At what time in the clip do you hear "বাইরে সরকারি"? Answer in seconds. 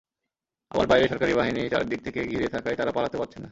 0.87-1.33